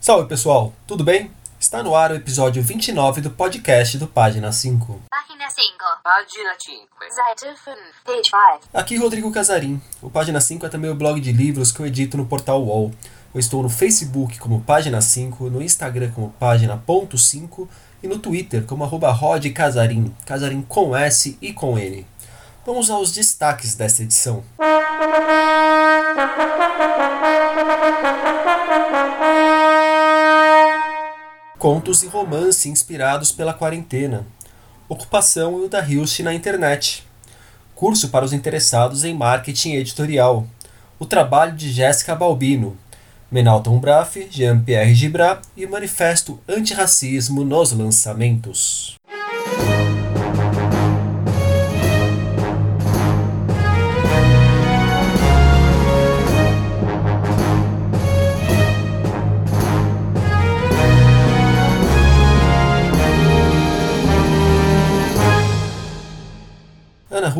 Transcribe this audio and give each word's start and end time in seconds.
Salve 0.00 0.28
pessoal, 0.28 0.72
tudo 0.84 1.04
bem? 1.04 1.30
Está 1.60 1.80
no 1.80 1.94
ar 1.94 2.10
o 2.10 2.16
episódio 2.16 2.60
29 2.60 3.20
do 3.20 3.30
podcast 3.30 3.96
do 3.96 4.08
Página 4.08 4.50
5. 4.50 5.00
Página 5.08 5.48
5. 5.48 5.62
Página 6.02 6.56
5. 6.58 6.88
Seite 7.08 7.56
5. 7.56 7.76
Page 8.04 8.30
5. 8.60 8.68
Aqui 8.74 8.96
Rodrigo 8.96 9.30
Casarim. 9.30 9.80
O 10.02 10.10
Página 10.10 10.40
5 10.40 10.66
é 10.66 10.68
também 10.68 10.90
o 10.90 10.94
blog 10.96 11.20
de 11.20 11.30
livros 11.30 11.70
que 11.70 11.78
eu 11.78 11.86
edito 11.86 12.16
no 12.16 12.26
portal 12.26 12.60
UOL. 12.64 12.90
Eu 13.32 13.38
estou 13.38 13.62
no 13.62 13.68
Facebook 13.68 14.40
como 14.40 14.60
Página 14.62 15.00
5, 15.00 15.48
no 15.48 15.62
Instagram 15.62 16.10
como 16.10 16.30
Página.5 16.32 17.68
e 18.02 18.08
no 18.08 18.18
Twitter 18.18 18.64
como 18.64 18.82
arroba 18.82 19.12
Rod 19.12 19.46
Casarim, 19.52 20.12
Casarim 20.26 20.62
com 20.62 20.96
S 20.96 21.38
e 21.40 21.52
com 21.52 21.78
N. 21.78 22.04
Vamos 22.66 22.90
aos 22.90 23.12
destaques 23.12 23.74
desta 23.74 24.02
edição. 24.02 24.42
Contos 31.58 32.02
e 32.02 32.08
romance 32.08 32.68
inspirados 32.68 33.30
pela 33.30 33.54
quarentena. 33.54 34.26
Ocupação 34.88 35.60
e 35.60 35.64
o 35.64 35.68
da 35.68 35.80
Hilst 35.80 36.18
na 36.20 36.34
internet. 36.34 37.06
Curso 37.74 38.08
para 38.08 38.24
os 38.24 38.32
interessados 38.32 39.04
em 39.04 39.14
marketing 39.14 39.74
editorial. 39.74 40.46
O 40.98 41.06
trabalho 41.06 41.54
de 41.54 41.70
Jéssica 41.70 42.14
Balbino. 42.14 42.76
Menalton 43.30 43.78
Braff, 43.78 44.28
Jean-Pierre 44.30 44.94
Gibrat 44.94 45.42
e 45.56 45.64
o 45.64 45.70
Manifesto 45.70 46.38
Antirracismo 46.48 47.44
nos 47.44 47.72
lançamentos. 47.72 48.96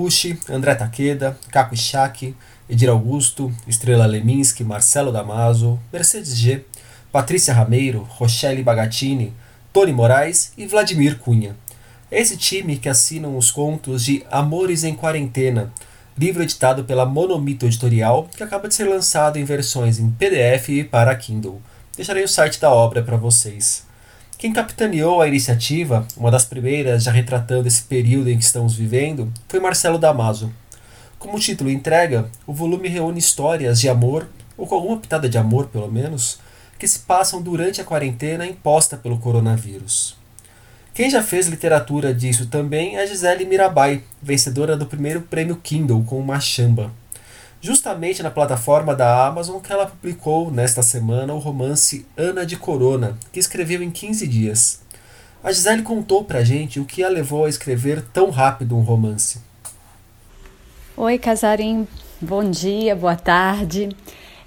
Rushi, 0.03 0.37
André 0.51 0.75
Takeda, 0.75 1.39
Caco 1.51 1.75
Ishaki, 1.75 2.35
Edir 2.69 2.91
Augusto, 2.91 3.53
Estrela 3.69 4.05
Leminski, 4.05 4.65
Marcelo 4.65 5.13
Damaso, 5.13 5.79
Mercedes 5.93 6.37
G, 6.37 6.65
Patrícia 7.13 7.55
Rameiro, 7.55 8.03
Rochelle 8.11 8.65
Bagatini, 8.65 9.33
Tony 9.73 9.93
Moraes 9.93 10.53
e 10.59 10.67
Vladimir 10.67 11.19
Cunha. 11.19 11.55
Esse 12.11 12.37
time 12.37 12.79
que 12.79 12.89
assinam 12.89 13.39
os 13.39 13.53
contos 13.53 14.05
de 14.05 14.25
Amores 14.29 14.83
em 14.83 14.95
Quarentena, 14.95 15.73
livro 16.19 16.43
editado 16.43 16.83
pela 16.83 17.07
Monomito 17.07 17.65
Editorial, 17.65 18.29
que 18.37 18.43
acaba 18.43 18.67
de 18.67 18.75
ser 18.75 18.85
lançado 18.85 19.39
em 19.39 19.45
versões 19.45 20.01
em 20.01 20.11
PDF 20.11 20.69
e 20.71 20.85
para 20.85 21.15
Kindle. 21.15 21.63
Deixarei 21.97 22.25
o 22.25 22.29
site 22.29 22.61
da 22.61 22.71
obra 22.73 23.03
para 23.03 23.17
vocês. 23.17 23.87
Quem 24.43 24.53
capitaneou 24.53 25.23
a 25.23 25.29
iniciativa, 25.29 26.05
uma 26.17 26.29
das 26.29 26.45
primeiras 26.45 27.05
já 27.05 27.13
retratando 27.13 27.69
esse 27.69 27.85
período 27.85 28.29
em 28.29 28.37
que 28.37 28.43
estamos 28.43 28.75
vivendo, 28.75 29.33
foi 29.47 29.61
Marcelo 29.61 29.99
Damaso. 29.99 30.53
Como 31.17 31.37
o 31.37 31.39
título 31.39 31.71
entrega, 31.71 32.29
o 32.45 32.53
volume 32.53 32.89
reúne 32.89 33.21
histórias 33.21 33.81
de 33.81 33.89
amor, 33.89 34.27
ou 34.59 34.67
com 34.67 34.75
alguma 34.75 34.99
pitada 34.99 35.29
de 35.29 35.39
amor 35.39 35.69
pelo 35.69 35.89
menos, 35.89 36.41
que 36.77 36.89
se 36.89 36.99
passam 36.99 37.41
durante 37.41 37.81
a 37.81 37.85
quarentena 37.85 38.45
imposta 38.45 38.97
pelo 38.97 39.17
coronavírus. 39.17 40.17
Quem 40.93 41.09
já 41.09 41.23
fez 41.23 41.47
literatura 41.47 42.13
disso 42.13 42.49
também 42.49 42.97
é 42.97 43.07
Gisele 43.07 43.45
Mirabai, 43.45 44.03
vencedora 44.21 44.77
do 44.77 44.87
primeiro 44.87 45.21
prêmio 45.21 45.55
Kindle 45.63 46.03
com 46.03 46.21
Machamba 46.21 46.91
justamente 47.63 48.25
na 48.25 48.31
plataforma 48.31 48.95
da 48.95 49.25
Amazon 49.25 49.61
que 49.61 49.73
ela 49.73 49.87
publicou 49.87 50.51
nesta 50.51 50.83
semana 50.83 51.33
o 51.33 51.39
romance 51.39 52.05
Ana 52.17 52.45
de 52.45 52.57
Corona, 52.57 53.17
que 53.33 53.39
escreveu 53.39 53.81
em 53.81 53.91
15 53.91 54.27
dias. 54.27 54.83
A 55.45 55.53
Gisele 55.53 55.83
contou 55.83 56.25
pra 56.25 56.43
gente 56.43 56.81
o 56.81 56.85
que 56.85 57.05
a 57.05 57.09
levou 57.09 57.45
a 57.45 57.49
escrever 57.49 58.03
tão 58.13 58.31
rápido 58.31 58.77
um 58.77 58.83
romance. 58.83 59.41
Oi, 60.97 61.19
Casarim. 61.19 61.87
Bom 62.21 62.51
dia, 62.51 62.97
boa 62.97 63.17
tarde. 63.17 63.89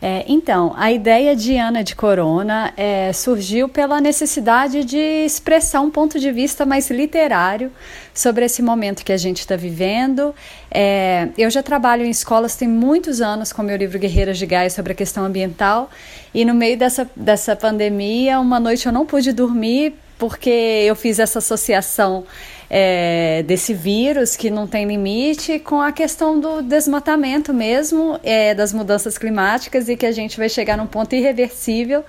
É, 0.01 0.25
então, 0.27 0.73
a 0.77 0.91
ideia 0.91 1.35
de 1.35 1.57
Ana 1.57 1.83
de 1.83 1.95
Corona 1.95 2.73
é, 2.75 3.13
surgiu 3.13 3.69
pela 3.69 4.01
necessidade 4.01 4.83
de 4.83 4.97
expressar 4.97 5.81
um 5.81 5.89
ponto 5.89 6.19
de 6.19 6.31
vista 6.31 6.65
mais 6.65 6.89
literário 6.89 7.71
sobre 8.13 8.45
esse 8.45 8.61
momento 8.61 9.03
que 9.03 9.13
a 9.13 9.17
gente 9.17 9.39
está 9.39 9.55
vivendo. 9.55 10.35
É, 10.69 11.29
eu 11.37 11.49
já 11.49 11.63
trabalho 11.63 12.03
em 12.03 12.09
escolas 12.09 12.55
tem 12.55 12.67
muitos 12.67 13.21
anos 13.21 13.53
com 13.53 13.63
meu 13.63 13.77
livro 13.77 13.97
Guerreiras 13.97 14.37
de 14.37 14.45
Gaia 14.45 14.69
sobre 14.69 14.91
a 14.91 14.95
questão 14.95 15.25
ambiental 15.25 15.89
e 16.33 16.43
no 16.43 16.53
meio 16.53 16.77
dessa, 16.77 17.09
dessa 17.15 17.55
pandemia, 17.55 18.39
uma 18.39 18.59
noite 18.59 18.85
eu 18.85 18.91
não 18.91 19.05
pude 19.05 19.31
dormir 19.31 19.95
porque 20.17 20.49
eu 20.49 20.95
fiz 20.95 21.19
essa 21.19 21.39
associação 21.39 22.25
é, 22.69 23.43
desse 23.43 23.73
vírus 23.73 24.35
que 24.35 24.49
não 24.49 24.67
tem 24.67 24.85
limite 24.85 25.59
com 25.59 25.81
a 25.81 25.91
questão 25.91 26.39
do 26.39 26.61
desmatamento 26.61 27.53
mesmo, 27.53 28.19
é, 28.23 28.53
das 28.53 28.73
mudanças 28.73 29.17
climáticas 29.17 29.87
e 29.89 29.95
que 29.95 30.05
a 30.05 30.11
gente 30.11 30.37
vai 30.37 30.49
chegar 30.49 30.77
num 30.77 30.87
ponto 30.87 31.15
irreversível. 31.15 32.03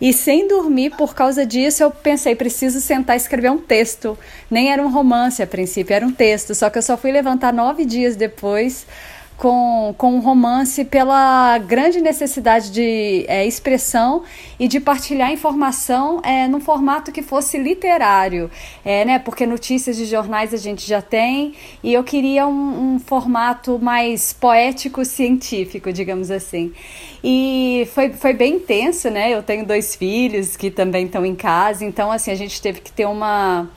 E 0.00 0.12
sem 0.12 0.48
dormir 0.48 0.90
por 0.90 1.14
causa 1.14 1.46
disso, 1.46 1.82
eu 1.82 1.90
pensei, 1.90 2.34
preciso 2.34 2.80
sentar 2.80 3.16
e 3.16 3.18
escrever 3.18 3.50
um 3.50 3.58
texto. 3.58 4.18
Nem 4.50 4.72
era 4.72 4.82
um 4.82 4.90
romance 4.90 5.42
a 5.42 5.46
princípio, 5.46 5.94
era 5.94 6.04
um 6.04 6.12
texto, 6.12 6.54
só 6.54 6.68
que 6.68 6.78
eu 6.78 6.82
só 6.82 6.96
fui 6.96 7.10
levantar 7.10 7.52
nove 7.52 7.84
dias 7.84 8.16
depois 8.16 8.86
com, 9.36 9.94
com 9.98 10.18
romance 10.20 10.84
pela 10.84 11.58
grande 11.58 12.00
necessidade 12.00 12.70
de 12.70 13.24
é, 13.28 13.44
expressão 13.46 14.22
e 14.58 14.68
de 14.68 14.78
partilhar 14.78 15.32
informação 15.32 16.20
é, 16.22 16.46
num 16.46 16.60
formato 16.60 17.10
que 17.10 17.22
fosse 17.22 17.58
literário, 17.58 18.50
é, 18.84 19.04
né? 19.04 19.18
Porque 19.18 19.46
notícias 19.46 19.96
de 19.96 20.04
jornais 20.04 20.54
a 20.54 20.56
gente 20.56 20.86
já 20.86 21.02
tem 21.02 21.54
e 21.82 21.92
eu 21.92 22.04
queria 22.04 22.46
um, 22.46 22.94
um 22.94 22.98
formato 23.00 23.78
mais 23.78 24.32
poético 24.32 25.04
científico, 25.04 25.92
digamos 25.92 26.30
assim. 26.30 26.72
E 27.22 27.88
foi, 27.92 28.10
foi 28.10 28.32
bem 28.32 28.56
intenso, 28.56 29.10
né? 29.10 29.34
Eu 29.34 29.42
tenho 29.42 29.66
dois 29.66 29.96
filhos 29.96 30.56
que 30.56 30.70
também 30.70 31.06
estão 31.06 31.26
em 31.26 31.34
casa, 31.34 31.84
então 31.84 32.12
assim 32.12 32.30
a 32.30 32.36
gente 32.36 32.62
teve 32.62 32.80
que 32.80 32.92
ter 32.92 33.06
uma 33.06 33.68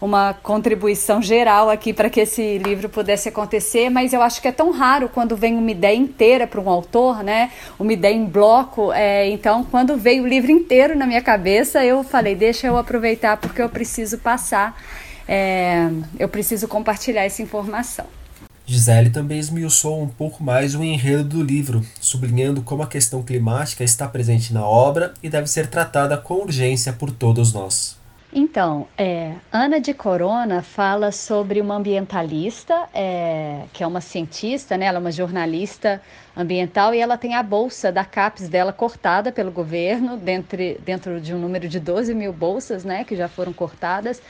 uma 0.00 0.34
contribuição 0.34 1.22
geral 1.22 1.70
aqui 1.70 1.92
para 1.92 2.10
que 2.10 2.20
esse 2.20 2.58
livro 2.58 2.88
pudesse 2.88 3.28
acontecer, 3.28 3.88
mas 3.88 4.12
eu 4.12 4.20
acho 4.20 4.40
que 4.42 4.48
é 4.48 4.52
tão 4.52 4.70
raro 4.70 5.08
quando 5.08 5.36
vem 5.36 5.56
uma 5.56 5.70
ideia 5.70 5.96
inteira 5.96 6.46
para 6.46 6.60
um 6.60 6.68
autor, 6.68 7.22
né? 7.22 7.50
Uma 7.78 7.92
ideia 7.92 8.14
em 8.14 8.26
bloco. 8.26 8.92
É, 8.92 9.28
então, 9.28 9.64
quando 9.64 9.96
veio 9.96 10.24
o 10.24 10.26
livro 10.26 10.50
inteiro 10.50 10.96
na 10.96 11.06
minha 11.06 11.22
cabeça, 11.22 11.84
eu 11.84 12.04
falei, 12.04 12.34
deixa 12.34 12.66
eu 12.66 12.76
aproveitar 12.76 13.36
porque 13.38 13.62
eu 13.62 13.68
preciso 13.68 14.18
passar, 14.18 14.76
é, 15.26 15.88
eu 16.18 16.28
preciso 16.28 16.68
compartilhar 16.68 17.24
essa 17.24 17.42
informação. 17.42 18.06
Gisele 18.68 19.10
também 19.10 19.38
esmiuçou 19.38 20.02
um 20.02 20.08
pouco 20.08 20.42
mais 20.42 20.74
o 20.74 20.82
enredo 20.82 21.22
do 21.22 21.42
livro, 21.42 21.86
sublinhando 22.00 22.62
como 22.62 22.82
a 22.82 22.86
questão 22.88 23.22
climática 23.22 23.84
está 23.84 24.08
presente 24.08 24.52
na 24.52 24.66
obra 24.66 25.14
e 25.22 25.30
deve 25.30 25.46
ser 25.46 25.68
tratada 25.68 26.16
com 26.18 26.34
urgência 26.34 26.92
por 26.92 27.12
todos 27.12 27.52
nós. 27.52 27.96
Então, 28.32 28.88
é, 28.98 29.34
Ana 29.52 29.80
de 29.80 29.94
Corona 29.94 30.60
fala 30.60 31.12
sobre 31.12 31.60
uma 31.60 31.76
ambientalista, 31.76 32.88
é, 32.92 33.62
que 33.72 33.84
é 33.84 33.86
uma 33.86 34.00
cientista, 34.00 34.76
né? 34.76 34.86
ela 34.86 34.98
é 34.98 35.00
uma 35.00 35.12
jornalista 35.12 36.02
ambiental 36.36 36.92
e 36.92 36.98
ela 36.98 37.16
tem 37.16 37.34
a 37.34 37.42
bolsa 37.42 37.92
da 37.92 38.04
CAPES 38.04 38.48
dela 38.48 38.72
cortada 38.72 39.30
pelo 39.30 39.50
governo, 39.50 40.16
dentro, 40.16 40.58
dentro 40.84 41.20
de 41.20 41.32
um 41.32 41.38
número 41.38 41.68
de 41.68 41.78
12 41.78 42.12
mil 42.14 42.32
bolsas 42.32 42.84
né, 42.84 43.04
que 43.04 43.14
já 43.14 43.28
foram 43.28 43.52
cortadas. 43.52 44.20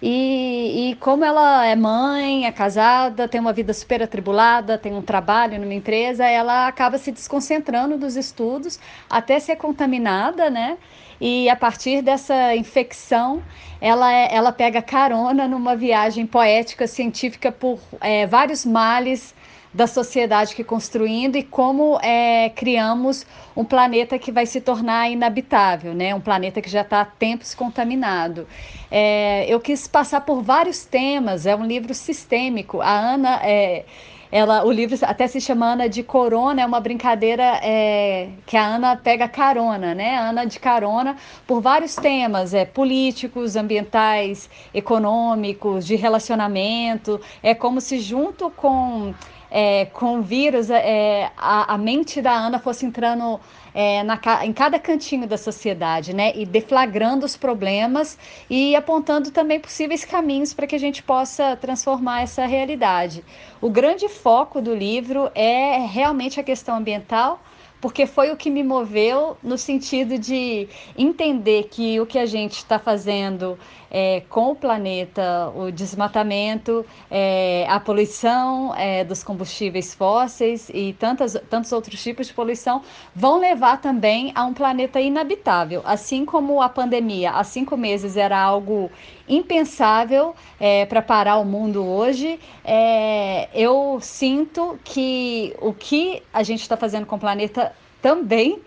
E, 0.00 0.90
e, 0.90 0.94
como 0.96 1.24
ela 1.24 1.66
é 1.66 1.74
mãe, 1.74 2.46
é 2.46 2.52
casada, 2.52 3.26
tem 3.26 3.40
uma 3.40 3.52
vida 3.52 3.72
super 3.72 4.02
atribulada, 4.02 4.78
tem 4.78 4.94
um 4.94 5.02
trabalho 5.02 5.60
numa 5.60 5.74
empresa, 5.74 6.24
ela 6.24 6.68
acaba 6.68 6.98
se 6.98 7.10
desconcentrando 7.10 7.98
dos 7.98 8.14
estudos 8.16 8.78
até 9.10 9.40
ser 9.40 9.56
contaminada, 9.56 10.48
né? 10.48 10.78
E 11.20 11.50
a 11.50 11.56
partir 11.56 12.00
dessa 12.00 12.54
infecção, 12.54 13.42
ela, 13.80 14.12
é, 14.12 14.32
ela 14.32 14.52
pega 14.52 14.80
carona 14.80 15.48
numa 15.48 15.74
viagem 15.74 16.26
poética, 16.26 16.86
científica 16.86 17.50
por 17.50 17.80
é, 18.00 18.24
vários 18.24 18.64
males 18.64 19.34
da 19.72 19.86
sociedade 19.86 20.54
que 20.54 20.64
construindo 20.64 21.36
e 21.36 21.42
como 21.42 21.98
é, 22.00 22.50
criamos 22.50 23.26
um 23.56 23.64
planeta 23.64 24.18
que 24.18 24.32
vai 24.32 24.46
se 24.46 24.60
tornar 24.60 25.10
inabitável, 25.10 25.94
né? 25.94 26.14
Um 26.14 26.20
planeta 26.20 26.60
que 26.60 26.70
já 26.70 26.82
está 26.82 27.00
há 27.00 27.04
tempos 27.04 27.54
contaminado. 27.54 28.46
É, 28.90 29.46
eu 29.48 29.60
quis 29.60 29.86
passar 29.86 30.22
por 30.22 30.42
vários 30.42 30.84
temas. 30.84 31.46
É 31.46 31.54
um 31.54 31.64
livro 31.64 31.92
sistêmico. 31.94 32.80
A 32.80 32.90
Ana 32.90 33.40
é, 33.42 33.84
ela, 34.30 34.64
o 34.64 34.70
livro 34.70 34.96
até 35.02 35.26
se 35.26 35.40
chama 35.40 35.72
Ana 35.72 35.88
de 35.88 36.02
Corona, 36.02 36.60
é 36.60 36.66
uma 36.66 36.80
brincadeira 36.80 37.60
é, 37.62 38.28
que 38.44 38.56
a 38.58 38.66
Ana 38.66 38.94
pega 38.94 39.26
carona, 39.26 39.94
né? 39.94 40.18
Ana 40.18 40.44
de 40.44 40.60
carona 40.60 41.16
por 41.46 41.62
vários 41.62 41.94
temas, 41.94 42.52
é, 42.52 42.66
políticos, 42.66 43.56
ambientais, 43.56 44.50
econômicos, 44.74 45.86
de 45.86 45.96
relacionamento. 45.96 47.18
É 47.42 47.54
como 47.54 47.80
se 47.80 48.00
junto 48.00 48.50
com 48.50 49.14
é, 49.50 49.86
com 49.86 50.22
vírus, 50.22 50.70
é, 50.70 51.30
a, 51.36 51.74
a, 51.74 51.78
mente 51.78 52.20
da 52.20 52.32
Ana 52.32 52.58
fosse 52.58 52.84
entrando 52.84 53.40
é, 53.74 54.02
na, 54.02 54.18
em 54.44 54.52
cada 54.52 54.78
cantinho 54.78 55.26
da 55.26 55.38
sociedade, 55.38 56.14
né? 56.14 56.32
E 56.34 56.44
deflagrando 56.44 57.24
os 57.24 57.36
problemas 57.36 58.18
e 58.48 58.74
apontando 58.76 59.30
também 59.30 59.60
possíveis 59.60 60.04
caminhos 60.04 60.52
para 60.52 60.66
que 60.66 60.74
a 60.74 60.80
gente 60.80 61.02
possa 61.02 61.56
transformar 61.56 62.22
essa 62.22 62.46
realidade. 62.46 63.24
O 63.60 63.70
grande 63.70 64.08
foco 64.08 64.60
do 64.60 64.74
livro 64.74 65.30
é 65.34 65.78
realmente 65.86 66.38
a 66.38 66.42
questão 66.42 66.76
ambiental 66.76 67.40
porque 67.80 68.06
foi 68.06 68.30
o 68.30 68.36
que 68.36 68.50
me 68.50 68.62
moveu 68.62 69.36
no 69.42 69.56
sentido 69.56 70.18
de 70.18 70.68
entender 70.96 71.68
que 71.70 72.00
o 72.00 72.06
que 72.06 72.18
a 72.18 72.26
gente 72.26 72.54
está 72.54 72.78
fazendo 72.78 73.58
é, 73.90 74.22
com 74.28 74.50
o 74.52 74.54
planeta, 74.54 75.50
o 75.54 75.70
desmatamento, 75.70 76.84
é, 77.10 77.66
a 77.68 77.80
poluição 77.80 78.74
é, 78.76 79.04
dos 79.04 79.22
combustíveis 79.22 79.94
fósseis 79.94 80.68
e 80.72 80.94
tantos 80.94 81.72
outros 81.72 82.02
tipos 82.02 82.26
de 82.26 82.34
poluição 82.34 82.82
vão 83.14 83.38
levar 83.38 83.80
também 83.80 84.32
a 84.34 84.44
um 84.44 84.54
planeta 84.54 85.00
inabitável. 85.00 85.82
Assim 85.84 86.24
como 86.24 86.60
a 86.60 86.68
pandemia 86.68 87.32
há 87.32 87.44
cinco 87.44 87.76
meses 87.76 88.16
era 88.16 88.38
algo 88.38 88.90
impensável 89.28 90.34
é, 90.58 90.86
para 90.86 91.02
parar 91.02 91.36
o 91.36 91.44
mundo 91.44 91.84
hoje, 91.84 92.40
é, 92.64 93.48
eu 93.54 93.98
sinto 94.00 94.78
que 94.82 95.54
o 95.60 95.72
que 95.72 96.22
a 96.32 96.42
gente 96.42 96.62
está 96.62 96.76
fazendo 96.76 97.06
com 97.06 97.16
o 97.16 97.18
planeta 97.18 97.72
também 98.00 98.60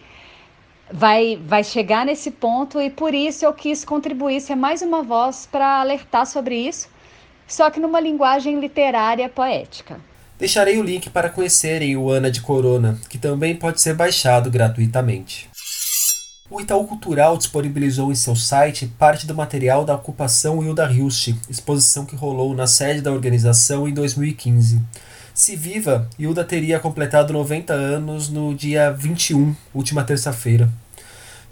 vai, 0.92 1.40
vai 1.46 1.64
chegar 1.64 2.06
nesse 2.06 2.32
ponto 2.32 2.80
e 2.80 2.90
por 2.90 3.14
isso 3.14 3.46
eu 3.46 3.54
quis 3.54 3.86
contribuir, 3.86 4.42
ser 4.42 4.56
mais 4.56 4.82
uma 4.82 5.02
voz 5.02 5.48
para 5.52 5.80
alertar 5.80 6.26
sobre 6.26 6.56
isso, 6.56 6.90
só 7.48 7.70
que 7.70 7.80
numa 7.80 8.00
linguagem 8.00 8.60
literária 8.60 9.28
poética. 9.30 10.00
Deixarei 10.38 10.80
o 10.80 10.84
link 10.84 11.10
para 11.10 11.30
conhecerem 11.30 11.96
o 11.96 12.10
Ana 12.10 12.32
de 12.32 12.42
Corona, 12.42 13.00
que 13.10 13.18
também 13.18 13.56
pode 13.56 13.80
ser 13.80 13.94
baixado 13.94 14.50
gratuitamente. 14.50 15.50
O 16.50 16.60
Itaú 16.60 16.86
Cultural 16.86 17.38
disponibilizou 17.38 18.12
em 18.12 18.16
seu 18.16 18.36
site 18.36 18.86
parte 19.00 19.26
do 19.26 19.34
material 19.34 19.86
da 19.86 19.96
ocupação 19.96 20.62
Hilda 20.62 20.92
Hilst, 20.92 21.34
exposição 21.50 22.06
que 22.06 22.16
rolou 22.16 22.54
na 22.54 22.68
sede 22.68 23.02
da 23.02 23.12
organização 23.12 23.88
em 23.88 23.94
2015. 23.94 24.82
Se 25.42 25.56
viva, 25.56 26.08
Hilda 26.20 26.44
teria 26.44 26.80
completado 26.80 27.34
90 27.34 27.74
anos 27.74 28.30
no 28.30 28.54
dia 28.54 28.92
21, 28.92 29.56
última 29.74 30.04
terça-feira. 30.04 30.70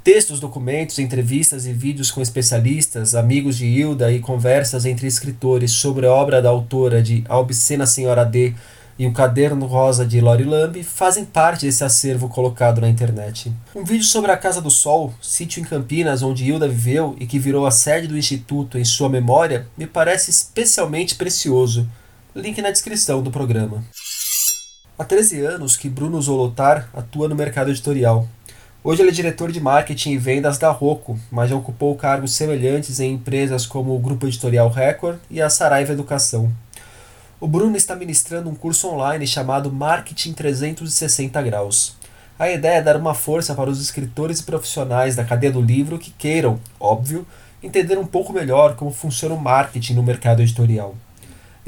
Textos, 0.03 0.39
documentos, 0.39 1.00
entrevistas 1.00 1.65
e 1.65 1.74
vídeos 1.74 2.12
com 2.12 2.21
especialistas, 2.21 3.15
amigos 3.15 3.57
de 3.57 3.65
Hilda 3.65 4.12
e 4.12 4.19
conversas 4.19 4.86
entre 4.86 5.07
escritores 5.07 5.71
sobre 5.71 6.06
a 6.06 6.13
obra 6.13 6.39
da 6.39 6.50
autora 6.50 7.01
de 7.01 7.24
A 7.27 7.39
Obscena 7.39 7.88
Senhora 7.88 8.24
D 8.24 8.53
e 9.00 9.07
o 9.07 9.12
Caderno 9.12 9.65
Rosa 9.65 10.06
de 10.06 10.21
Lori 10.21 10.44
Lamb 10.44 10.83
fazem 10.83 11.25
parte 11.25 11.65
desse 11.65 11.83
acervo 11.83 12.30
colocado 12.30 12.81
na 12.81 12.89
internet. 12.89 13.51
Um 13.74 13.83
vídeo 13.83 14.06
sobre 14.06 14.30
a 14.30 14.38
Casa 14.38 14.62
do 14.62 14.69
Sol, 14.69 15.15
sítio 15.19 15.62
em 15.62 15.65
Campinas 15.65 16.21
onde 16.21 16.45
Hilda 16.45 16.68
viveu 16.68 17.15
e 17.19 17.25
que 17.25 17.39
virou 17.39 17.65
a 17.65 17.71
sede 17.71 18.06
do 18.06 18.15
Instituto 18.15 18.77
em 18.77 18.85
sua 18.85 19.09
memória, 19.09 19.65
me 19.75 19.88
parece 19.88 20.30
especialmente 20.30 21.15
precioso 21.15 21.89
Link 22.35 22.61
na 22.61 22.69
descrição 22.69 23.23
do 23.23 23.31
programa. 23.31 23.83
Há 24.99 25.03
13 25.03 25.41
anos 25.41 25.75
que 25.75 25.89
Bruno 25.89 26.21
Zolotar 26.21 26.87
atua 26.93 27.27
no 27.27 27.33
mercado 27.35 27.71
editorial. 27.71 28.27
Hoje 28.83 29.01
ele 29.01 29.09
é 29.09 29.11
diretor 29.11 29.51
de 29.51 29.59
marketing 29.59 30.11
e 30.11 30.17
vendas 30.19 30.59
da 30.59 30.69
Rocco, 30.69 31.19
mas 31.31 31.49
já 31.49 31.55
ocupou 31.55 31.95
cargos 31.95 32.33
semelhantes 32.33 32.99
em 32.99 33.13
empresas 33.13 33.65
como 33.65 33.95
o 33.95 33.99
Grupo 33.99 34.27
Editorial 34.27 34.69
Record 34.69 35.17
e 35.27 35.41
a 35.41 35.49
Saraiva 35.49 35.91
Educação. 35.91 36.53
O 37.39 37.47
Bruno 37.47 37.75
está 37.75 37.95
ministrando 37.95 38.47
um 38.47 38.55
curso 38.55 38.87
online 38.89 39.25
chamado 39.25 39.71
Marketing 39.71 40.33
360 40.33 41.41
Graus. 41.41 41.97
A 42.37 42.47
ideia 42.47 42.77
é 42.77 42.81
dar 42.83 42.95
uma 42.95 43.15
força 43.15 43.55
para 43.55 43.71
os 43.71 43.81
escritores 43.81 44.39
e 44.39 44.43
profissionais 44.43 45.15
da 45.15 45.25
cadeia 45.25 45.51
do 45.51 45.61
livro 45.61 45.97
que 45.97 46.11
queiram, 46.11 46.59
óbvio, 46.79 47.25
entender 47.63 47.97
um 47.97 48.05
pouco 48.05 48.31
melhor 48.31 48.75
como 48.75 48.91
funciona 48.91 49.33
o 49.33 49.41
marketing 49.41 49.95
no 49.95 50.03
mercado 50.03 50.43
editorial. 50.43 50.95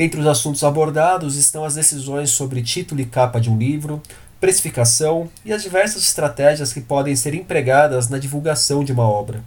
Entre 0.01 0.19
os 0.19 0.25
assuntos 0.25 0.63
abordados 0.63 1.36
estão 1.36 1.63
as 1.63 1.75
decisões 1.75 2.31
sobre 2.31 2.63
título 2.63 3.01
e 3.01 3.06
capa 3.06 3.39
de 3.39 3.51
um 3.51 3.57
livro, 3.59 4.01
precificação 4.39 5.30
e 5.45 5.53
as 5.53 5.62
diversas 5.62 6.01
estratégias 6.01 6.74
que 6.74 6.81
podem 6.81 7.15
ser 7.15 7.36
empregadas 7.36 8.09
na 8.09 8.18
divulgação 8.18 8.83
de 8.83 8.92
uma 8.92 9.07
obra. 9.07 9.44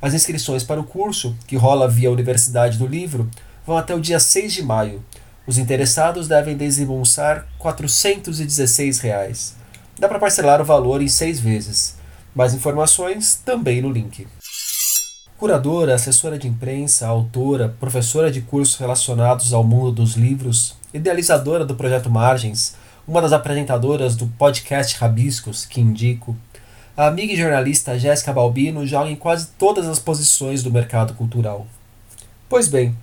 As 0.00 0.14
inscrições 0.14 0.64
para 0.64 0.80
o 0.80 0.84
curso, 0.84 1.36
que 1.46 1.56
rola 1.56 1.86
via 1.86 2.10
Universidade 2.10 2.78
do 2.78 2.86
Livro, 2.86 3.28
vão 3.66 3.76
até 3.76 3.94
o 3.94 4.00
dia 4.00 4.18
6 4.18 4.54
de 4.54 4.62
maio. 4.62 5.04
Os 5.46 5.58
interessados 5.58 6.26
devem 6.26 6.56
desembolsar 6.56 7.46
416 7.58 8.98
reais. 8.98 9.56
Dá 9.98 10.08
para 10.08 10.18
parcelar 10.18 10.62
o 10.62 10.64
valor 10.64 11.02
em 11.02 11.08
seis 11.08 11.38
vezes. 11.38 11.96
Mais 12.34 12.54
informações 12.54 13.34
também 13.44 13.82
no 13.82 13.90
link. 13.90 14.26
Curadora, 15.42 15.96
assessora 15.96 16.38
de 16.38 16.46
imprensa, 16.46 17.04
autora, 17.08 17.74
professora 17.80 18.30
de 18.30 18.42
cursos 18.42 18.76
relacionados 18.76 19.52
ao 19.52 19.64
mundo 19.64 19.90
dos 19.90 20.14
livros, 20.14 20.76
idealizadora 20.94 21.64
do 21.64 21.74
projeto 21.74 22.08
Margens, 22.08 22.76
uma 23.08 23.20
das 23.20 23.32
apresentadoras 23.32 24.14
do 24.14 24.28
podcast 24.38 24.96
Rabiscos, 24.98 25.66
que 25.66 25.80
indico, 25.80 26.36
a 26.96 27.08
amiga 27.08 27.32
e 27.32 27.36
jornalista 27.36 27.98
Jéssica 27.98 28.32
Balbino 28.32 28.86
joga 28.86 29.10
em 29.10 29.16
quase 29.16 29.48
todas 29.58 29.88
as 29.88 29.98
posições 29.98 30.62
do 30.62 30.70
mercado 30.70 31.12
cultural. 31.14 31.66
Pois 32.48 32.68
bem, 32.68 32.96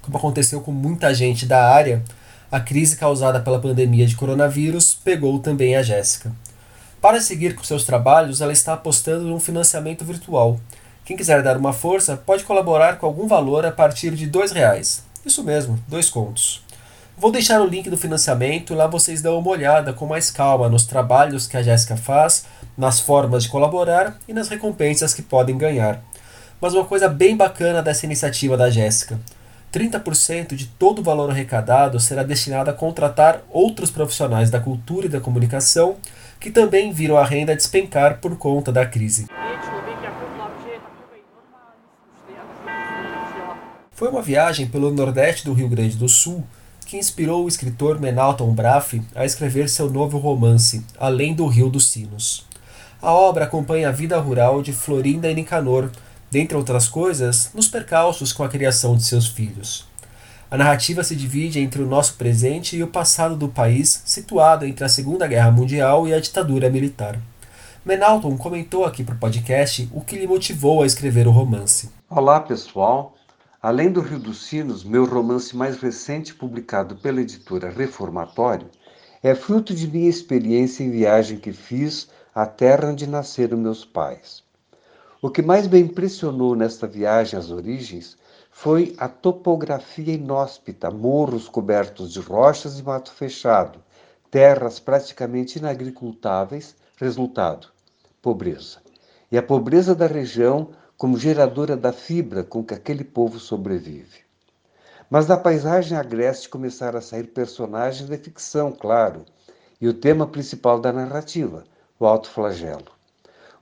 como 0.00 0.16
aconteceu 0.16 0.60
com 0.60 0.70
muita 0.70 1.12
gente 1.12 1.44
da 1.44 1.74
área, 1.74 2.04
a 2.52 2.60
crise 2.60 2.96
causada 2.96 3.40
pela 3.40 3.58
pandemia 3.58 4.06
de 4.06 4.14
coronavírus 4.14 4.94
pegou 4.94 5.40
também 5.40 5.74
a 5.74 5.82
Jéssica. 5.82 6.30
Para 7.00 7.20
seguir 7.20 7.56
com 7.56 7.64
seus 7.64 7.82
trabalhos, 7.82 8.40
ela 8.40 8.52
está 8.52 8.74
apostando 8.74 9.24
num 9.24 9.40
financiamento 9.40 10.04
virtual 10.04 10.60
quem 11.10 11.16
quiser 11.16 11.42
dar 11.42 11.56
uma 11.56 11.72
força 11.72 12.16
pode 12.16 12.44
colaborar 12.44 12.96
com 12.96 13.04
algum 13.04 13.26
valor 13.26 13.66
a 13.66 13.72
partir 13.72 14.12
de 14.12 14.26
R$ 14.26 14.46
reais. 14.54 15.02
Isso 15.26 15.42
mesmo, 15.42 15.76
dois 15.88 16.08
contos. 16.08 16.62
Vou 17.18 17.32
deixar 17.32 17.60
o 17.60 17.66
link 17.66 17.90
do 17.90 17.98
financiamento 17.98 18.76
lá 18.76 18.86
vocês 18.86 19.20
dão 19.20 19.36
uma 19.36 19.50
olhada 19.50 19.92
com 19.92 20.06
mais 20.06 20.30
calma 20.30 20.68
nos 20.68 20.84
trabalhos 20.84 21.48
que 21.48 21.56
a 21.56 21.64
Jéssica 21.64 21.96
faz, 21.96 22.44
nas 22.78 23.00
formas 23.00 23.42
de 23.42 23.48
colaborar 23.48 24.20
e 24.28 24.32
nas 24.32 24.48
recompensas 24.48 25.12
que 25.12 25.20
podem 25.20 25.58
ganhar. 25.58 26.00
Mas 26.60 26.74
uma 26.74 26.84
coisa 26.84 27.08
bem 27.08 27.36
bacana 27.36 27.82
dessa 27.82 28.06
iniciativa 28.06 28.56
da 28.56 28.70
Jéssica: 28.70 29.18
30% 29.72 30.54
de 30.54 30.66
todo 30.66 31.00
o 31.00 31.04
valor 31.04 31.28
arrecadado 31.28 31.98
será 31.98 32.22
destinado 32.22 32.70
a 32.70 32.72
contratar 32.72 33.40
outros 33.50 33.90
profissionais 33.90 34.48
da 34.48 34.60
cultura 34.60 35.06
e 35.06 35.10
da 35.10 35.18
comunicação 35.18 35.96
que 36.38 36.52
também 36.52 36.92
viram 36.92 37.16
a 37.16 37.24
renda 37.24 37.56
despencar 37.56 38.20
por 38.20 38.38
conta 38.38 38.70
da 38.70 38.86
crise. 38.86 39.26
Foi 44.00 44.08
uma 44.08 44.22
viagem 44.22 44.66
pelo 44.66 44.90
nordeste 44.90 45.44
do 45.44 45.52
Rio 45.52 45.68
Grande 45.68 45.94
do 45.94 46.08
Sul 46.08 46.42
que 46.86 46.96
inspirou 46.96 47.44
o 47.44 47.48
escritor 47.48 48.00
Menalton 48.00 48.50
Braff 48.54 49.02
a 49.14 49.26
escrever 49.26 49.68
seu 49.68 49.90
novo 49.90 50.16
romance, 50.16 50.82
Além 50.98 51.34
do 51.34 51.46
Rio 51.46 51.68
dos 51.68 51.90
Sinos. 51.90 52.46
A 53.02 53.12
obra 53.12 53.44
acompanha 53.44 53.90
a 53.90 53.92
vida 53.92 54.18
rural 54.18 54.62
de 54.62 54.72
Florinda 54.72 55.30
e 55.30 55.34
Nicanor, 55.34 55.90
dentre 56.30 56.56
outras 56.56 56.88
coisas, 56.88 57.50
nos 57.52 57.68
percalços 57.68 58.32
com 58.32 58.42
a 58.42 58.48
criação 58.48 58.96
de 58.96 59.04
seus 59.04 59.26
filhos. 59.26 59.86
A 60.50 60.56
narrativa 60.56 61.04
se 61.04 61.14
divide 61.14 61.60
entre 61.60 61.82
o 61.82 61.86
nosso 61.86 62.14
presente 62.14 62.78
e 62.78 62.82
o 62.82 62.88
passado 62.88 63.36
do 63.36 63.50
país, 63.50 64.02
situado 64.06 64.64
entre 64.64 64.82
a 64.82 64.88
Segunda 64.88 65.26
Guerra 65.26 65.50
Mundial 65.50 66.08
e 66.08 66.14
a 66.14 66.20
ditadura 66.20 66.70
militar. 66.70 67.18
Menalton 67.84 68.34
comentou 68.38 68.86
aqui 68.86 69.04
para 69.04 69.14
o 69.14 69.18
podcast 69.18 69.90
o 69.92 70.00
que 70.00 70.16
lhe 70.16 70.26
motivou 70.26 70.82
a 70.82 70.86
escrever 70.86 71.28
o 71.28 71.30
romance. 71.30 71.90
Olá, 72.08 72.40
pessoal. 72.40 73.14
Além 73.62 73.92
do 73.92 74.00
Rio 74.00 74.18
dos 74.18 74.46
Sinos, 74.46 74.82
meu 74.82 75.04
romance 75.04 75.54
mais 75.54 75.76
recente, 75.76 76.34
publicado 76.34 76.96
pela 76.96 77.20
editora 77.20 77.68
Reformatório, 77.68 78.70
é 79.22 79.34
fruto 79.34 79.74
de 79.74 79.86
minha 79.86 80.08
experiência 80.08 80.82
em 80.82 80.90
viagem 80.90 81.38
que 81.38 81.52
fiz 81.52 82.08
à 82.34 82.46
terra 82.46 82.88
onde 82.88 83.06
nasceram 83.06 83.58
meus 83.58 83.84
pais. 83.84 84.42
O 85.20 85.28
que 85.28 85.42
mais 85.42 85.68
me 85.68 85.78
impressionou 85.78 86.56
nesta 86.56 86.86
viagem 86.86 87.38
às 87.38 87.50
origens 87.50 88.16
foi 88.50 88.94
a 88.96 89.06
topografia 89.08 90.14
inóspita, 90.14 90.90
morros 90.90 91.46
cobertos 91.46 92.14
de 92.14 92.20
rochas 92.20 92.78
e 92.78 92.82
mato 92.82 93.12
fechado, 93.12 93.78
terras 94.30 94.80
praticamente 94.80 95.58
inagricultáveis, 95.58 96.74
resultado: 96.96 97.68
pobreza. 98.22 98.78
E 99.30 99.36
a 99.36 99.42
pobreza 99.42 99.94
da 99.94 100.06
região 100.06 100.70
como 101.00 101.16
geradora 101.16 101.78
da 101.78 101.94
fibra 101.94 102.44
com 102.44 102.62
que 102.62 102.74
aquele 102.74 103.02
povo 103.02 103.38
sobrevive. 103.38 104.18
Mas 105.08 105.24
da 105.24 105.34
paisagem 105.34 105.96
agreste 105.96 106.46
começaram 106.46 106.98
a 106.98 107.00
sair 107.00 107.28
personagens 107.28 108.06
de 108.06 108.18
ficção, 108.18 108.70
claro, 108.70 109.24
e 109.80 109.88
o 109.88 109.94
tema 109.94 110.26
principal 110.26 110.78
da 110.78 110.92
narrativa, 110.92 111.64
o 111.98 112.04
alto 112.04 112.28
flagelo. 112.28 112.84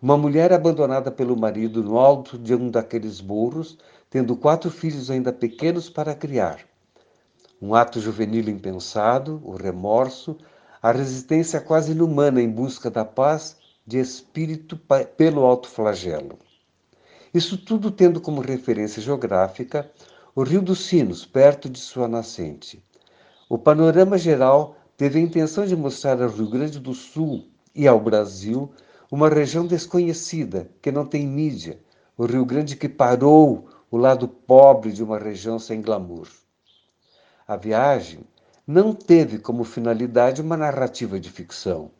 Uma 0.03 0.19
mulher 0.19 0.53
abandonada 0.53 1.13
pelo 1.13 1.39
marido 1.39 1.81
no 1.81 1.97
alto 1.97 2.37
de 2.37 2.57
um 2.57 2.73
daqueles 2.73 3.21
morros, 3.21 3.79
tendo 4.11 4.35
quatro 4.35 4.69
filhos 4.69 5.09
ainda 5.09 5.33
pequenos 5.33 5.89
para 5.89 6.17
criar. 6.17 6.59
Um 7.63 7.73
ato 7.73 8.01
juvenil 8.01 8.49
impensado, 8.49 9.41
o 9.45 9.55
remorso, 9.55 10.37
a 10.83 10.91
resistência 10.91 11.61
quase 11.61 11.93
inumana 11.93 12.43
em 12.43 12.51
busca 12.51 12.91
da 12.91 13.05
paz 13.05 13.57
de 13.87 14.01
espírito 14.01 14.77
pelo 15.17 15.45
alto 15.45 15.69
flagelo. 15.69 16.37
Isso 17.33 17.59
tudo 17.59 17.91
tendo 17.91 18.21
como 18.21 18.41
referência 18.41 19.03
geográfica 19.03 19.91
o 20.35 20.43
Rio 20.43 20.63
dos 20.63 20.87
Sinos, 20.87 21.27
perto 21.27 21.69
de 21.69 21.79
sua 21.79 22.07
nascente. 22.07 22.83
O 23.49 23.59
panorama 23.59 24.17
geral 24.17 24.77
teve 24.97 25.19
a 25.19 25.23
intenção 25.23 25.67
de 25.67 25.75
mostrar 25.75 26.23
ao 26.23 26.31
Rio 26.31 26.49
Grande 26.49 26.79
do 26.79 26.95
Sul 26.95 27.49
e 27.75 27.87
ao 27.87 28.01
Brasil 28.01 28.71
uma 29.11 29.29
região 29.29 29.67
desconhecida, 29.67 30.71
que 30.81 30.93
não 30.93 31.05
tem 31.05 31.27
mídia, 31.27 31.81
o 32.17 32.25
Rio 32.25 32.45
Grande 32.45 32.77
que 32.77 32.89
parou 32.89 33.69
o 33.91 33.97
lado 33.97 34.29
pobre 34.29 34.93
de 34.93 35.03
uma 35.03 35.19
região 35.19 35.59
sem 35.59 35.83
glamour. 35.83 36.29
A 37.47 37.57
viagem 37.57 38.21
não 38.67 38.93
teve 38.93 39.39
como 39.39 39.65
finalidade 39.65 40.43
uma 40.43 40.57
narrativa 40.57 41.19
de 41.19 41.31
ficção, 41.31 41.91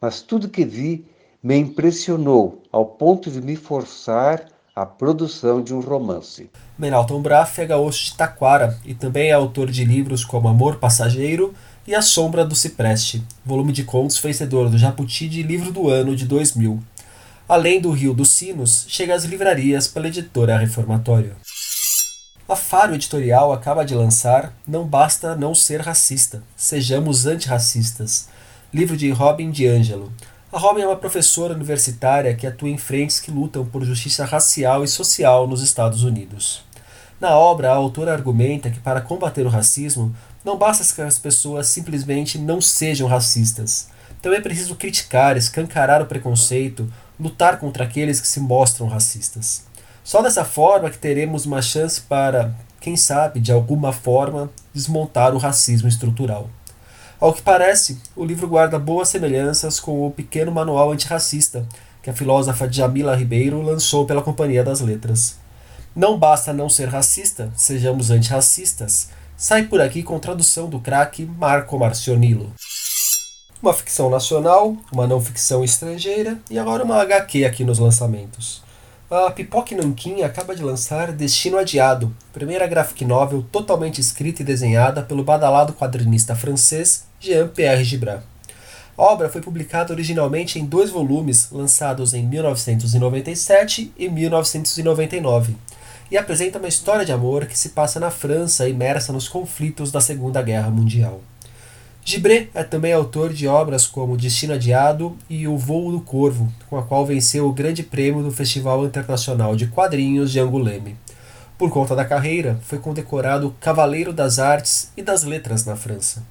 mas 0.00 0.22
tudo 0.22 0.48
que 0.48 0.64
vi 0.64 1.06
me 1.42 1.56
impressionou 1.56 2.62
ao 2.70 2.84
ponto 2.84 3.30
de 3.30 3.40
me 3.40 3.56
forçar 3.56 4.46
a 4.80 4.86
produção 4.86 5.62
de 5.62 5.74
um 5.74 5.80
romance. 5.80 6.48
Menalton 6.78 7.20
Braff 7.20 7.60
é 7.60 7.66
gaúcho 7.66 8.06
de 8.06 8.14
Taquara 8.14 8.78
e 8.82 8.94
também 8.94 9.28
é 9.28 9.32
autor 9.32 9.70
de 9.70 9.84
livros 9.84 10.24
como 10.24 10.48
Amor 10.48 10.76
Passageiro 10.76 11.52
e 11.86 11.94
A 11.94 12.00
Sombra 12.00 12.46
do 12.46 12.54
Cipreste, 12.54 13.22
volume 13.44 13.72
de 13.74 13.84
contos 13.84 14.18
vencedor 14.18 14.70
do 14.70 14.78
Jabuti 14.78 15.28
de 15.28 15.42
Livro 15.42 15.70
do 15.70 15.90
Ano 15.90 16.16
de 16.16 16.24
2000. 16.24 16.82
Além 17.46 17.78
do 17.78 17.90
Rio 17.90 18.14
dos 18.14 18.30
Sinos, 18.30 18.86
chega 18.88 19.14
às 19.14 19.24
livrarias 19.24 19.86
pela 19.86 20.08
editora 20.08 20.56
Reformatório. 20.56 21.36
A 22.48 22.56
Faro 22.56 22.94
Editorial 22.94 23.52
acaba 23.52 23.84
de 23.84 23.94
lançar 23.94 24.50
Não 24.66 24.86
Basta 24.86 25.36
Não 25.36 25.54
Ser 25.54 25.82
Racista, 25.82 26.42
Sejamos 26.56 27.26
Antirracistas, 27.26 28.30
livro 28.72 28.96
de 28.96 29.10
Robin 29.10 29.50
DiAngelo, 29.50 30.10
a 30.52 30.58
Robin 30.58 30.82
é 30.82 30.86
uma 30.86 30.96
professora 30.96 31.54
universitária 31.54 32.34
que 32.34 32.44
atua 32.44 32.68
em 32.68 32.76
frentes 32.76 33.20
que 33.20 33.30
lutam 33.30 33.64
por 33.64 33.84
justiça 33.84 34.24
racial 34.24 34.82
e 34.82 34.88
social 34.88 35.46
nos 35.46 35.62
Estados 35.62 36.02
Unidos. 36.02 36.64
Na 37.20 37.36
obra, 37.36 37.70
a 37.70 37.76
autora 37.76 38.12
argumenta 38.12 38.68
que 38.68 38.80
para 38.80 39.00
combater 39.00 39.46
o 39.46 39.50
racismo, 39.50 40.12
não 40.44 40.56
basta 40.56 40.92
que 40.92 41.02
as 41.02 41.18
pessoas 41.18 41.68
simplesmente 41.68 42.36
não 42.36 42.60
sejam 42.60 43.06
racistas. 43.06 43.90
Também 44.20 44.40
é 44.40 44.42
preciso 44.42 44.74
criticar, 44.74 45.36
escancarar 45.36 46.02
o 46.02 46.06
preconceito, 46.06 46.92
lutar 47.18 47.60
contra 47.60 47.84
aqueles 47.84 48.20
que 48.20 48.26
se 48.26 48.40
mostram 48.40 48.88
racistas. 48.88 49.64
Só 50.02 50.20
dessa 50.20 50.44
forma 50.44 50.90
que 50.90 50.98
teremos 50.98 51.46
uma 51.46 51.62
chance 51.62 52.00
para, 52.00 52.52
quem 52.80 52.96
sabe, 52.96 53.38
de 53.38 53.52
alguma 53.52 53.92
forma, 53.92 54.50
desmontar 54.74 55.32
o 55.32 55.38
racismo 55.38 55.88
estrutural. 55.88 56.50
Ao 57.20 57.34
que 57.34 57.42
parece, 57.42 58.00
o 58.16 58.24
livro 58.24 58.48
guarda 58.48 58.78
boas 58.78 59.10
semelhanças 59.10 59.78
com 59.78 60.06
o 60.06 60.10
pequeno 60.10 60.50
manual 60.50 60.90
antirracista 60.90 61.68
que 62.02 62.08
a 62.08 62.14
filósofa 62.14 62.66
Jamila 62.72 63.14
Ribeiro 63.14 63.60
lançou 63.60 64.06
pela 64.06 64.22
Companhia 64.22 64.64
das 64.64 64.80
Letras. 64.80 65.36
Não 65.94 66.18
basta 66.18 66.50
não 66.50 66.70
ser 66.70 66.88
racista, 66.88 67.52
sejamos 67.54 68.10
antirracistas. 68.10 69.10
Sai 69.36 69.64
por 69.64 69.82
aqui 69.82 70.02
com 70.02 70.18
tradução 70.18 70.66
do 70.66 70.80
craque 70.80 71.26
Marco 71.26 71.78
Marcionilo. 71.78 72.54
Uma 73.62 73.74
ficção 73.74 74.08
nacional, 74.08 74.74
uma 74.90 75.06
não 75.06 75.20
ficção 75.20 75.62
estrangeira 75.62 76.38
e 76.50 76.58
agora 76.58 76.82
uma 76.82 77.02
HQ 77.02 77.44
aqui 77.44 77.64
nos 77.64 77.78
lançamentos. 77.78 78.62
A 79.12 79.28
Pipoque 79.28 79.74
Nankin 79.74 80.22
acaba 80.22 80.54
de 80.54 80.62
lançar 80.62 81.10
Destino 81.10 81.58
Adiado, 81.58 82.14
primeira 82.32 82.64
graphic 82.68 83.04
novel 83.04 83.42
totalmente 83.42 84.00
escrita 84.00 84.42
e 84.42 84.44
desenhada 84.44 85.02
pelo 85.02 85.24
badalado 85.24 85.72
quadrinista 85.72 86.36
francês 86.36 87.08
Jean-Pierre 87.18 87.82
Gibran. 87.82 88.20
A 88.96 89.02
obra 89.02 89.28
foi 89.28 89.40
publicada 89.40 89.92
originalmente 89.92 90.60
em 90.60 90.64
dois 90.64 90.90
volumes, 90.90 91.48
lançados 91.50 92.14
em 92.14 92.24
1997 92.24 93.92
e 93.98 94.08
1999, 94.08 95.56
e 96.08 96.16
apresenta 96.16 96.60
uma 96.60 96.68
história 96.68 97.04
de 97.04 97.10
amor 97.10 97.46
que 97.46 97.58
se 97.58 97.70
passa 97.70 97.98
na 97.98 98.12
França, 98.12 98.68
imersa 98.68 99.12
nos 99.12 99.28
conflitos 99.28 99.90
da 99.90 100.00
Segunda 100.00 100.40
Guerra 100.40 100.70
Mundial. 100.70 101.20
Gibré 102.04 102.48
é 102.54 102.64
também 102.64 102.92
autor 102.92 103.32
de 103.32 103.46
obras 103.46 103.86
como 103.86 104.16
Destino 104.16 104.54
Adiado 104.54 105.16
e 105.28 105.46
O 105.46 105.56
Voo 105.56 105.92
do 105.92 106.00
Corvo, 106.00 106.52
com 106.68 106.76
a 106.76 106.82
qual 106.82 107.04
venceu 107.04 107.46
o 107.46 107.52
Grande 107.52 107.82
Prêmio 107.82 108.22
do 108.22 108.30
Festival 108.30 108.84
Internacional 108.84 109.54
de 109.54 109.66
Quadrinhos 109.66 110.32
de 110.32 110.40
Angoulême. 110.40 110.96
Por 111.58 111.70
conta 111.70 111.94
da 111.94 112.04
carreira, 112.04 112.58
foi 112.62 112.78
condecorado 112.78 113.54
Cavaleiro 113.60 114.12
das 114.12 114.38
Artes 114.38 114.90
e 114.96 115.02
das 115.02 115.24
Letras 115.24 115.66
na 115.66 115.76
França. 115.76 116.24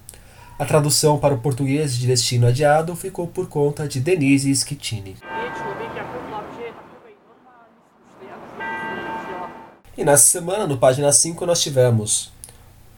A 0.58 0.66
tradução 0.66 1.20
para 1.20 1.36
o 1.36 1.40
português 1.40 1.96
de 1.96 2.08
Destino 2.08 2.48
Adiado 2.48 2.96
ficou 2.96 3.28
por 3.28 3.48
conta 3.48 3.88
de 3.88 4.00
Denise 4.00 4.54
Schittini. 4.54 5.16
E 9.96 10.04
nessa 10.04 10.26
semana, 10.26 10.66
no 10.66 10.78
página 10.78 11.12
5, 11.12 11.46
nós 11.46 11.62
tivemos 11.62 12.32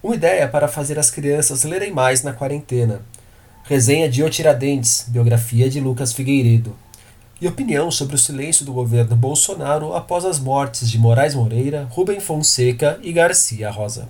uma 0.04 0.16
ideia 0.16 0.48
para 0.48 0.68
fazer 0.68 0.98
as 0.98 1.12
crianças 1.12 1.64
lerem 1.64 1.92
mais 1.92 2.24
na 2.24 2.34
quarentena. 2.34 3.02
Resenha 3.64 4.10
de 4.10 4.24
O 4.24 4.30
Tiradentes, 4.30 5.06
biografia 5.08 5.70
de 5.70 5.80
Lucas 5.80 6.12
Figueiredo. 6.12 6.76
E 7.40 7.48
opinião 7.48 7.90
sobre 7.92 8.16
o 8.16 8.20
silêncio 8.20 8.66
do 8.66 8.74
governo 8.74 9.16
Bolsonaro 9.16 9.94
após 9.94 10.26
as 10.26 10.40
mortes 10.40 10.90
de 10.90 10.98
Moraes 10.98 11.36
Moreira, 11.36 11.88
Rubem 11.92 12.20
Fonseca 12.20 13.00
e 13.02 13.12
Garcia 13.12 13.70
Rosa. 13.70 14.08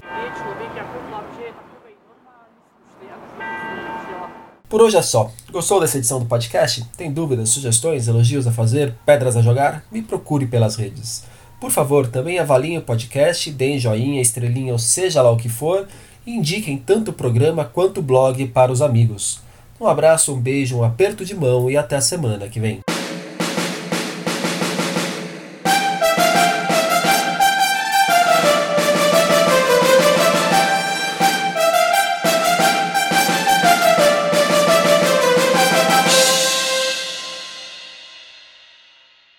Por 4.67 4.81
hoje 4.81 4.95
é 4.95 5.01
só. 5.01 5.29
Gostou 5.51 5.81
dessa 5.81 5.97
edição 5.97 6.19
do 6.19 6.25
podcast? 6.25 6.85
Tem 6.95 7.11
dúvidas, 7.11 7.49
sugestões, 7.49 8.07
elogios 8.07 8.47
a 8.47 8.53
fazer, 8.53 8.95
pedras 9.05 9.35
a 9.35 9.41
jogar? 9.41 9.83
Me 9.91 10.01
procure 10.01 10.45
pelas 10.45 10.77
redes. 10.77 11.23
Por 11.61 11.69
favor, 11.69 12.07
também 12.07 12.39
avaliem 12.39 12.79
o 12.79 12.81
podcast, 12.81 13.51
deem 13.51 13.77
joinha, 13.77 14.19
estrelinha 14.19 14.73
ou 14.73 14.79
seja 14.79 15.21
lá 15.21 15.29
o 15.29 15.37
que 15.37 15.47
for 15.47 15.87
e 16.25 16.35
indiquem 16.35 16.75
tanto 16.75 17.11
o 17.11 17.13
programa 17.13 17.63
quanto 17.63 17.99
o 17.99 18.03
blog 18.03 18.43
para 18.47 18.71
os 18.71 18.81
amigos. 18.81 19.39
Um 19.79 19.85
abraço, 19.85 20.33
um 20.33 20.39
beijo, 20.39 20.79
um 20.79 20.83
aperto 20.83 21.23
de 21.23 21.35
mão 21.35 21.69
e 21.69 21.77
até 21.77 21.95
a 21.95 22.01
semana 22.01 22.47
que 22.47 22.59
vem. 22.59 22.81